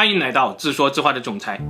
[0.00, 1.60] 欢迎来到自说自话的总裁。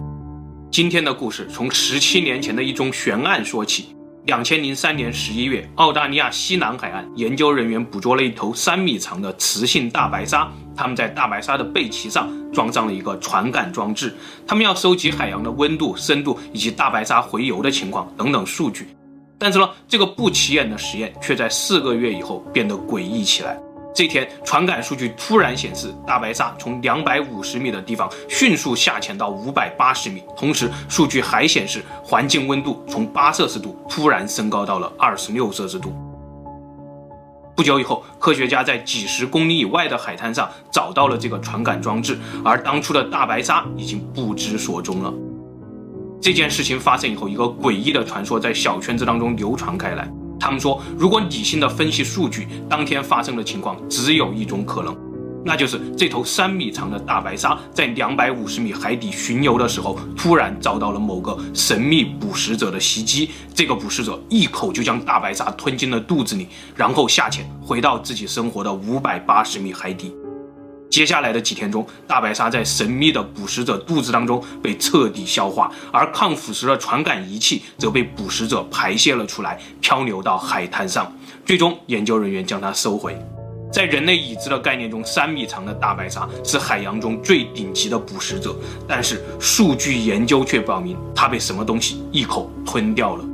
[0.71, 3.97] 今天的故事从十七年前的一宗悬案说起。
[4.27, 10.49] 两千零三年十一月，澳大利亚西南海岸研究人员捕捉了一头三米长的雌性大白鲨。
[10.77, 14.15] 他们在大白鲨的背鳍上装上了一个传感装置，
[14.47, 18.87] 他们要收集海洋的温度、深度以及大白鲨洄游的情况等等数据。
[19.41, 23.59] 但是呢，这个不起眼的实验却在四个月以后变得诡异起来。
[23.93, 30.23] 这天，传感数据突然显示，大白鲨从两百五十米的地方迅速下潜到五百八十米。
[30.37, 35.93] 同时，数据还显示，环境温度从八摄氏度突然升高到了二十六摄氏度。
[37.57, 45.13] 不久以后，科学家在几十公里以外的海滩上找到了这个传感装置，而当初的大白鲨已经不知所踪了。
[46.23, 50.11] 这件事情发生以后，一个诡异的传说在小圈子当中流传开来。
[50.41, 54.97] 他们说，如果理性的分析数据，当天发生的情况只有一种可能，
[55.45, 63.31] 那就是这头三米长的大白鲨在两百五十米海底巡游的时候，突然遭到了某个神秘捕食者的袭击。
[63.55, 70.13] 这个捕食者一口就将大白鲨吞进了肚子里，然后下潜回到自己生活的五百八十米海底。
[70.91, 81.11] 接下来的几天中，大白鲨在神秘的捕食者肚子当中被彻底消化，而抗腐蚀的传感仪器则被捕食者排泄了出来，漂流到海滩上。
[81.47, 83.17] 最终，研究人员将它收回。
[83.73, 88.53] 在人类已知的概念中，三米长的大白鲨是海洋中最顶级的捕食者，
[88.89, 93.25] 但是数据研究却表明，它被什么东西一口吞掉了。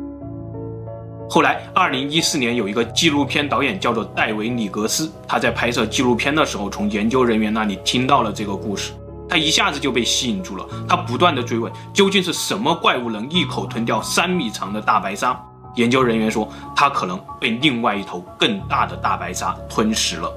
[1.28, 8.92] 后来，二零一四年有一个纪录片导演叫做戴维·里格斯，他在拍摄纪录片的时候，从研究人员那里听到了这个故事，
[9.28, 10.64] 他一下子就被吸引住了。
[10.88, 15.36] 他不断的追问，究竟是什么怪物能一口吞掉三米长的大白鲨？
[15.74, 20.32] 研究人员说，他可能被另外一头更大的大白鲨吞食了。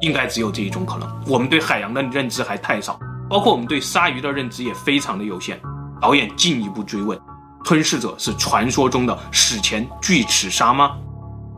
[0.00, 1.08] 应该只有这一种可能。
[1.28, 2.98] 我们对海洋的认知还太少，
[3.30, 5.58] 包括我们对鲨鱼的认知也非常的有限。
[6.00, 7.16] 导演进一步追问。
[7.64, 10.96] 吞噬者是传说中的史前巨齿鲨吗？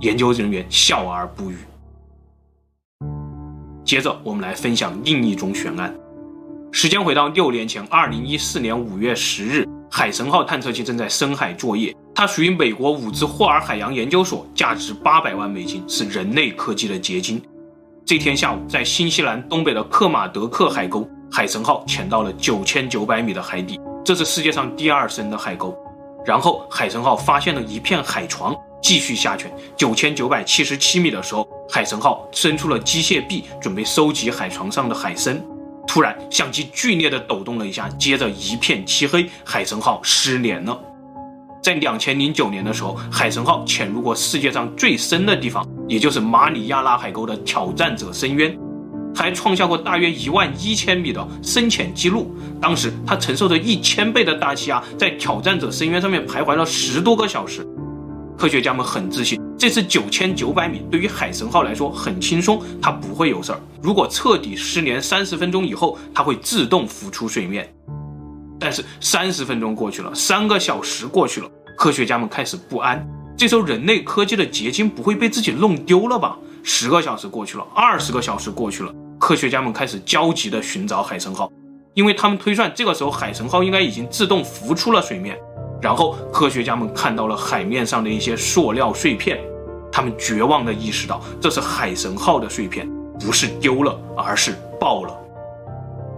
[0.01, 1.57] 研究人员笑而不语。
[3.85, 5.95] 接着，我们来分享另一种悬案。
[6.73, 11.95] 时间回到六年前，二零一四年五月十日，海神号探测器正在深海作业。
[12.15, 17.41] 它属于美国伍兹霍尔海洋研究所，价值八百万美金，是人类科技的结晶。
[18.05, 25.77] 这天下午，在新西兰东北的克马德克海沟，海神号潜到了九千九百米的海底，这是世界上第二深的海沟。
[26.25, 29.53] 然后，海神号发现了一片海床，继续下潜。
[29.77, 35.39] 九千九百七十七米的时候，海神号伸出了机械臂，准备收集海床上的海参。
[35.87, 40.81] 突然，相机剧烈地抖动了一下，接着一片漆黑，海神号失联了。
[41.63, 48.59] 在两千零九年的时候，海神号潜入过世界上最深的地方，也就是马里亚纳海沟的挑战者深渊。
[49.15, 52.35] 还创下过大约一万一千米的深潜记录。
[52.61, 57.67] 当时他承受着一千倍的大气压，在挑战者深渊上面徘徊了十多个小时。
[58.37, 63.61] 科学家们很自信，这次九千九百米对于海神号来说很轻松，它不会有事儿。
[63.81, 67.73] 如果彻底失联三十分钟以后，它会自动浮出水面。
[68.59, 71.49] 但是三十分钟过去了，三个小时过去了，
[71.79, 73.07] 科学家们开始不安。
[73.37, 76.37] 这时候人类科技的结晶不会被自己弄丢了吧？
[76.63, 78.93] 十个小时过去了，二十个小时过去了。
[79.25, 81.51] 科学家们开始焦急地寻找海神号，
[81.95, 85.35] 因为他们推算这个时候海神号应该已经自动浮出了水面。
[85.81, 89.41] 然后科学家们看到了海面上的一些塑料碎片，
[89.91, 92.87] 他们绝望地意识到这是海神号的碎片，
[93.19, 95.17] 不是丢了，而是爆了。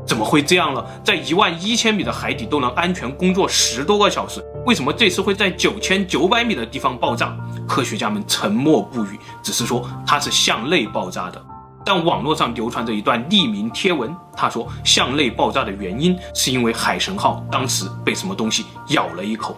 [0.04, 0.84] 怎么会这样呢？
[1.04, 7.36] 在一万一千米的海底都能安全工作十多个小时，为什么这次会在九千九百米的地方爆炸？
[7.68, 11.40] 科学家们沉默不语，只是说它是向内爆炸的。
[11.86, 19.56] 但网络上流传着一段匿名贴文，他说向内爆炸的原因是因为海神号当时被什么东西咬了一口。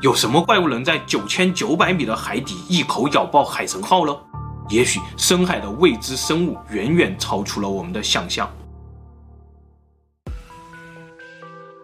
[0.00, 4.16] 有什么怪物能在九千九百米的海底一口咬爆海神号呢？
[4.70, 8.48] 也许深海的未知生物远远超出了我们的想象。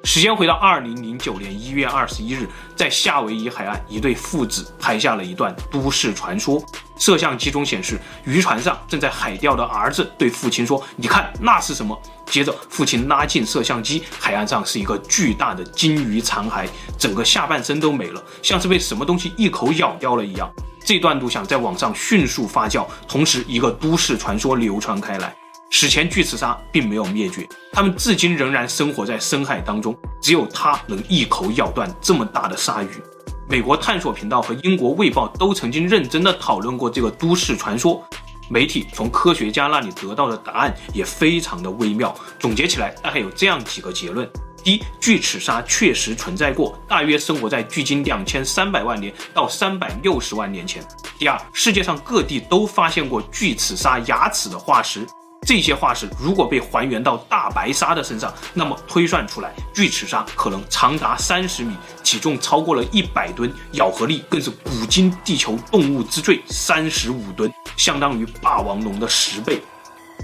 [0.03, 6.63] 时间回到二零零九年一月二十一日，在夏威夷海岸，一对父子拍下了一段都市传说。
[6.99, 16.67] 摄像机中显示，渔船上正在海钓的儿子对父亲说：“你看，那是什么？”接着，父亲拉近摄像机，海岸上是一个巨大的鲸鱼残骸，
[16.99, 20.51] 整个下半身都没了，像是被什么东西一口咬掉了一样。
[20.85, 25.35] 这段录像在网上迅速发酵，同时一个都市传说流传开来。
[25.73, 29.97] 史前巨齿鲨并没有灭绝，它们至今仍然生活在深海当中。
[30.21, 32.89] 只有它能一口咬断这么大的鲨鱼。
[33.49, 38.05] 美国探索频道和英国卫报都曾经认真地讨论过这个都市传说。
[38.49, 42.13] 媒体从科学家那里得到的答案也非常的微妙。
[42.41, 44.29] 总结起来，大概有这样几个结论：
[44.65, 50.83] 第一，巨齿鲨确实存在过，大约生活在距今两千三百万年到三百六十万年前；
[51.17, 55.07] 第二，世界上各地都发现过巨齿鲨牙齿的化石。
[55.47, 69.61] 这些化石如果被还原到大白鲨的身上，那么推算出来，巨齿鲨可能长达三十米，体重超过了一百吨，咬合力更是古今地球动物之最，三十五吨，相当于霸王龙的十倍。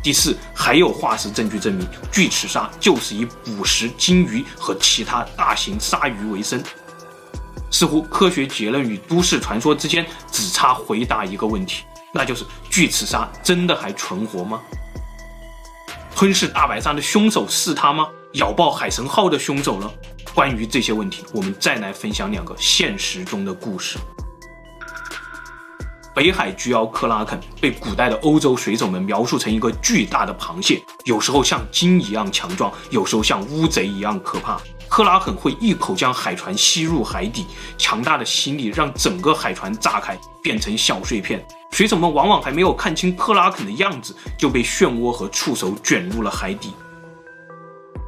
[0.03, 6.63] 第四，还有化石证据证明，巨齿鲨就是以捕食鲸鱼和其他大型鲨鱼为生。
[7.71, 11.83] 似乎科学结论与都市传说之间只差回答一个问题，
[12.13, 14.61] 那就是巨齿鲨真的还存活吗？
[16.17, 18.09] 吞噬大白鲨的凶手是他吗？
[18.33, 19.91] 咬爆海神号的凶手呢？
[20.35, 23.99] 关于这些问题，我们再来分享两个现实中的故事。
[26.17, 34.59] 北海巨妖克拉肯被古代的欧洲水手们描述成一个巨大的螃蟹，有时候像鲸一样强壮，有时候像乌贼一样可怕。
[34.89, 37.45] 克拉肯会一口将海船吸入海底，
[37.77, 41.47] 强大的吸力让整个海船炸开，变成小碎片。
[41.71, 46.73] 水手们往往还没有看清克拉肯的样子，就被漩涡和触手卷入了海底。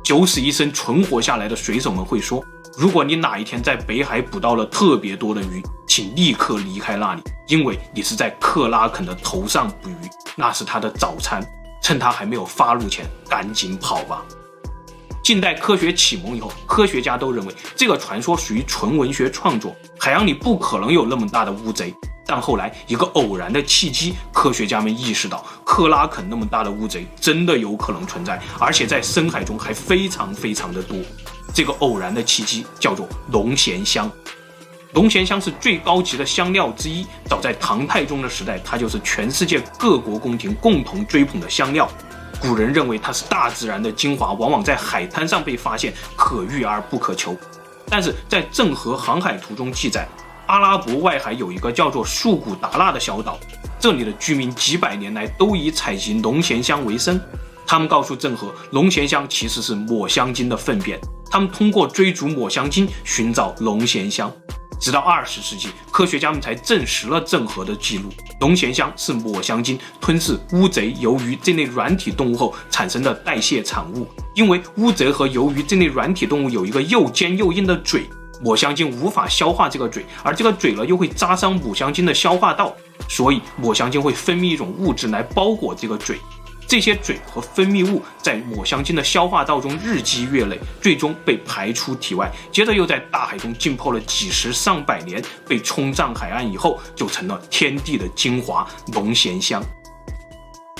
[0.03, 2.43] 九死一生存活下来的水手们会说
[2.79, 9.95] ：“如果你哪一天在北海捕到了特别多的鱼，请立刻离开那里，因为你是在克拉肯的头上捕鱼，
[10.37, 11.45] 那是他的早餐。
[11.83, 14.23] 趁他还没有发怒前，赶紧跑吧。”
[15.25, 21.93] 近代科学启蒙以后，科学家都认为这个传说属于纯文学创作，海洋里不可能有那么大的乌贼。
[22.25, 30.97] 但后来一个偶然的契机，科学家们意识到克拉肯那么大的乌贼真的有可能存在，而且在深海中还非常非常的多。
[31.53, 34.11] 这个偶然的契机叫做龙涎香。
[34.95, 41.89] 龙涎香是最高级的香料之一，早在唐太宗的时代，它就是全世界各国宫廷共同追捧的香料。
[42.41, 47.37] 古人认为它是大自然的精华，往往在海滩上被发现，可遇而不可求。
[47.91, 50.09] 但是在《郑和航海图》中记载，
[50.47, 53.39] 阿拉伯外海有一个叫做素古达腊的小岛，
[53.79, 57.21] 这里的居民几百年来都以采集龙涎香为生。
[57.67, 60.99] 他们告诉郑和，龙涎香其实是抹香鲸的粪便。
[61.31, 64.33] 他们通过追逐抹香鲸寻找龙涎香。
[64.81, 68.11] 直到二十世纪，科学家们才证实了郑和的记录：
[68.41, 74.07] 龙涎香是抹香鲸吞噬乌贼、鱿鱼这类软体动物后产生的代谢产物。
[74.35, 78.09] 因为乌贼和鱿鱼这类软体动物有一个又尖又硬的嘴，
[78.41, 82.73] 抹香鲸无法消化这个嘴，而这个嘴呢又会扎伤抹香鲸的消化道，
[83.09, 86.21] 所以抹香鲸会分泌一种物质来包裹这个嘴。
[86.69, 99.63] 这些嘴和分泌物在抹香鲸的消化道中日积月累，最终被排出体外，接着又在大海中浸泡了几十上百年，被冲上海岸以后，就成了天地的精华——龙涎香。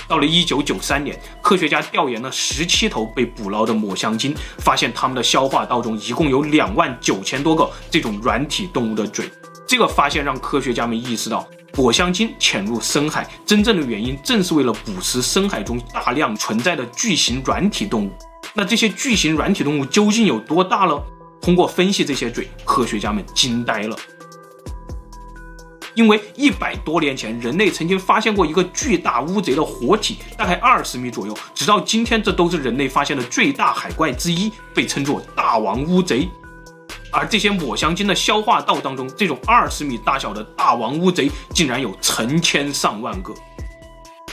[0.07, 9.31] 到了一九九三年，科学家调研了十七头被捕捞的抹香鲸，发现它们的消化道中一共有两万九千多个这种软体动物的嘴。
[9.67, 11.49] 这个发现让科学家们意识到。
[11.77, 18.13] 抹香鲸潜入深海，真正的原因正是为了捕食深海中大量存在的巨型软体动物。
[18.55, 20.99] 那这些巨型软体动物究竟有多大呢？
[21.41, 23.97] 通过分析这些嘴，科学家们惊呆了。
[25.95, 36.29] 因为一百多年前，人类曾经发现过一个巨大乌贼的活体，大概二十米左右，直到今天，这都是人类发现的最大海怪之一，被称作大王乌贼。
[37.19, 43.35] 而这些抹香鲸的消化道当中，这种二十米大小的大王乌贼竟然有成千上万个。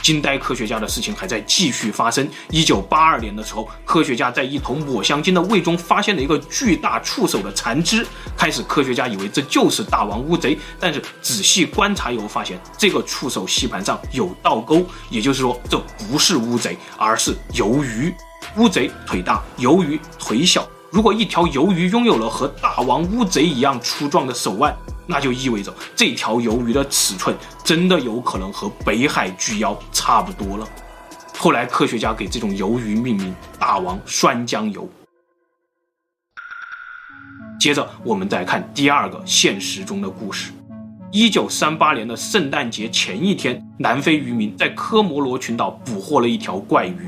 [0.02, 2.28] 惊呆科学家的事情还在继续发生。
[2.48, 8.06] 一九八二年的时候，科学家在一头抹香鲸的胃中发现了一个巨大触手的残肢。
[8.36, 15.76] 开始，科学家以为这就是大王乌贼，但是仔细观察以后发现，这个触手吸盘上有倒钩，也就是说，这
[16.08, 18.14] 不是乌贼，而是鱿鱼。
[18.58, 20.64] 乌贼腿大，鱿鱼腿小。
[20.96, 24.74] 如果一条鱿鱼拥有了和大王乌贼一样粗壮的手腕，
[25.06, 30.66] 那就意味着这条鱿鱼的尺寸真的有可能和北海巨妖差不多了。
[31.36, 34.86] 后来科学家给这种鱿鱼命名“大王酸浆鱿”。
[37.60, 40.50] 接着我们再看第二个现实中的故事：
[41.12, 47.06] 一九三八年的圣诞节前一天，南非渔民在科摩罗群岛捕获了一条怪鱼。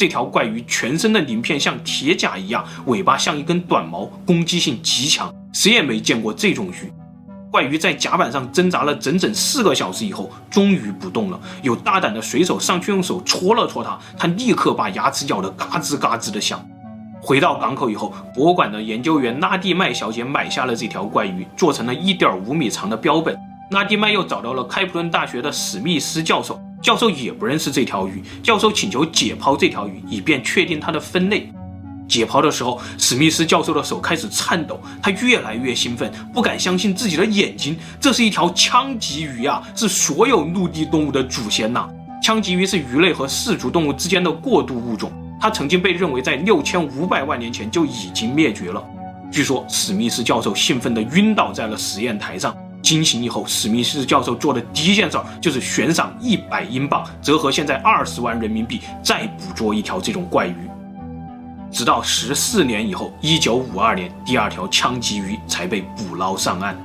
[0.00, 6.90] 这条怪鱼全身的鳞片像铁甲一样，尾巴像一根短毛，攻击性极强，谁也没见过这种鱼。
[7.50, 11.38] 怪鱼在甲板上挣扎了整整四个小时以后，终于不动了。
[11.60, 16.66] 有大胆的水手上去用手戳了戳它，它立刻把牙齿咬得嘎吱嘎吱的响。
[17.20, 23.38] 回到港口以后，博物馆的研究员拉蒂麦小姐买下了这条怪鱼，做成了一点五米长的标本。
[23.72, 26.58] 拉蒂麦又找到了开普敦大学的史密斯教授。
[26.82, 31.52] 教授也不认识这条鱼，教授请求解剖这条鱼，以便确定它的分类。
[32.08, 41.88] 解剖的时候，史密斯教授的手开始颤抖，他越来越兴奋，不敢相信自己的眼睛，这是一条腔棘鱼啊，是所有陆地动物的祖先呐、啊！
[42.20, 48.82] 腔棘鱼是鱼类和四足动物之间的过渡物种，它曾经被认为在六千五百万年前就已经灭绝了。
[49.30, 52.52] 据说史密斯教授兴奋地晕倒在了实验台上。
[52.90, 60.56] 惊醒以后，史密斯教授做的第一件事就是悬赏一百英镑，折合现在二十万人民币，再捕捉一条这种怪鱼。
[61.70, 66.76] 直到十四年以后，一九五二年，第二条枪击鱼才被捕捞上岸。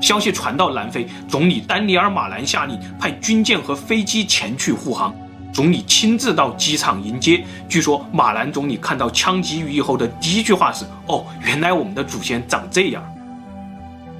[0.00, 5.12] 消息传到南非，总理丹尼尔·马兰下令派军舰和飞机前去护航。
[5.52, 7.44] 总理亲自到机场迎接。
[7.68, 13.02] 据说马兰总理看到枪击鱼以后的第一句话是：“哦，原来我们的祖先长这样。”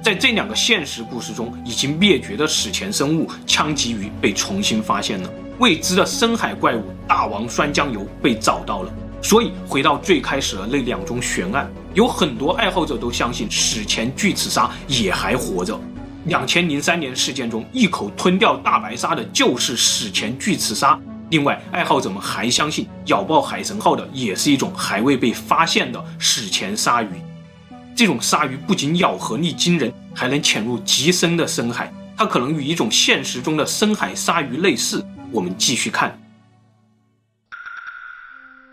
[0.01, 5.29] 在这两个现实故事中，已经灭绝的史前生物腔棘鱼被重新发现了，
[5.59, 8.93] 未知的深海怪物大王酸浆鱿被找到了。
[9.21, 15.77] 所以回到最开始的那两宗悬案，有很多爱好者都相信史前巨齿鲨也还活着。
[16.25, 20.97] 两千零三年事件中一口吞掉大白鲨的就是史前巨齿鲨。
[21.29, 27.09] 另外，爱好者们还相信咬爆海神号的也是一种还未被发现的史前鲨鱼。
[27.99, 31.93] 这种鲨鱼不仅咬合力惊人，还能潜入极深的深海。
[32.15, 35.05] 它可能与一种现实中的深海鲨鱼类似。
[35.33, 36.17] 我们继续看。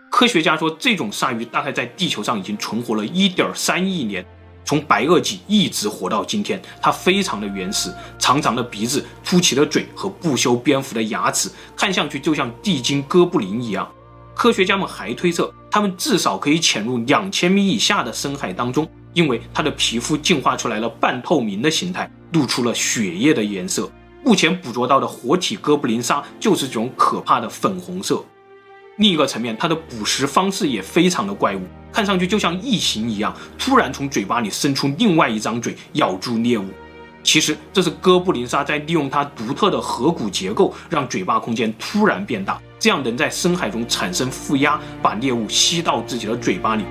[0.09, 4.25] 科学家说，这种鲨鱼大概在地球上已经存活了一点三亿年，
[4.63, 6.61] 从白垩纪一直活到今天。
[6.81, 13.91] 它非常的原始，长长的鼻子、凸起的嘴和不修边幅的牙齿，看上去就像地精哥布林一样。
[14.33, 23.89] 科学家们还推测，它们至少可以潜入两千米以下的深海当中，因为它的皮肤进化出来了半透明的形态，露出了血液的颜色。
[24.23, 28.23] 目前捕捉到的活体哥布林鲨就是这种可怕的粉红色。
[28.97, 36.65] 另一个层面，它的捕食方式也非常的怪物，看上去就像异形一样，突然从嘴巴里伸出另外一张嘴咬住猎物。
[37.23, 46.83] 其实这是哥布林鲨在利用它独特的颌骨结构，让嘴巴空间突然变大，这样能在深海中产生负压，把猎物吸到自己的嘴巴里，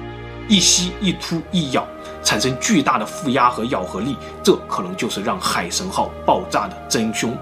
[0.48, 1.86] 一吸一吐一咬，
[2.26, 7.38] 产生巨大的负压和咬合力，这可能就是让海神号爆炸的真凶。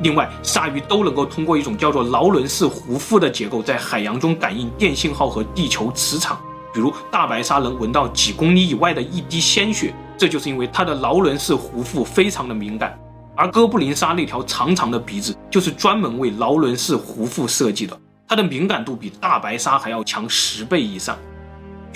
[0.00, 6.40] 另外，鲨鱼都能够通过一种叫做劳伦氏胡腹的结构，在海洋中感应电信号和地球磁场。
[6.72, 12.98] 比如，大白鲨能闻到几公里以外的一滴鲜血，这就是因为它的劳伦氏胡腹非常的敏感。
[13.36, 17.94] 而哥布林鲨那条长长的鼻子，就是专门为劳伦氏胡腹设计的，
[18.26, 21.14] 它的敏感度比大白鲨还要强十倍以上。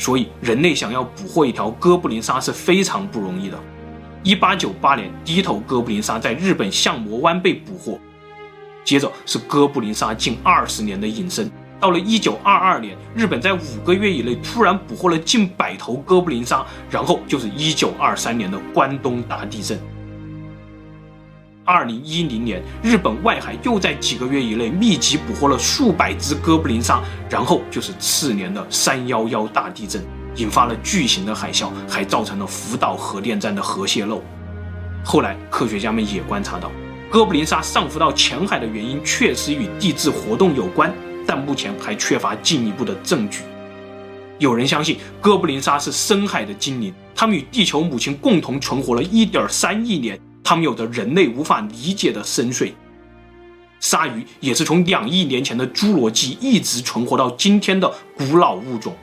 [0.01, 3.61] 所以，人类想要捕获一条哥布林鲨是非常不容易的。
[4.23, 8.01] 一八九八年，第一头哥布林鲨在日本相模湾被捕获，
[8.83, 11.51] 接着是哥布林鲨近二十年的隐身。
[11.79, 19.79] 到了一九二二年，日本在五个月以内突然捕获了近百头哥布林鲨，然后就是一九二三年的关东大地震。
[21.71, 30.03] 二零一零年，日本外海又在几个月以内密集捕获了数百只哥布林鲨，然后就是次年的三幺幺大地震。
[30.35, 34.21] 引发了巨型的海啸，还造成了福岛核电站的核泄漏。
[35.05, 36.73] 后来，科学家们也观察到，
[37.09, 40.93] 哥布林鲨上浮到浅海的原因确实与地质活动有关，
[41.25, 43.43] 但目前还缺乏进一步的证据。
[44.41, 52.73] 有人相信哥布林鲨是深海的精灵，它们与地球母亲共同存活了一点三亿年，它们有着人类无法理解的深邃。
[53.79, 58.95] 鲨鱼也是从两亿年前的侏罗纪一直存活到今天的古老物种。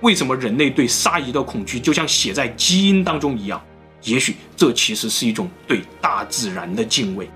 [0.00, 3.62] 为什么人类对鲨鱼的恐惧就像写在基因当中一样？
[4.02, 7.30] 也许这其实是一种对大自然的敬畏。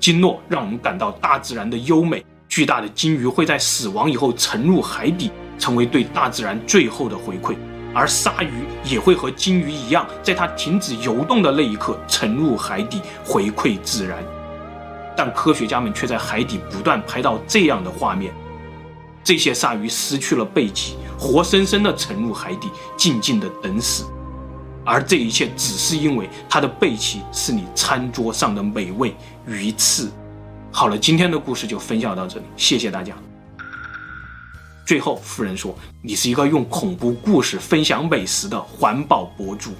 [0.00, 2.24] 鲸落让我们感到大自然的优美。
[2.48, 7.54] 巨大的鲸鱼会在死亡以后沉入海底，成为对大自然最后的回馈。
[7.94, 14.22] 而鲨鱼也会和鲸鱼一样，在它停止游动的那一刻沉入海底，回馈自然。
[15.16, 18.32] 但科学家们却在海底不断拍到这样的画面。
[19.24, 24.04] 这些鲨鱼失去了背鳍，活生生地沉入海底，静静地等死。
[24.84, 29.14] 而这一切只是因为它的背鳍是你餐桌上的美味
[29.46, 30.08] 鱼翅。
[30.70, 33.14] 好了，今天的故事就分享到这里，谢谢大家。
[34.88, 39.72] 最后，夫人说：“你是一个用恐怖故事分享美食的环保博主。”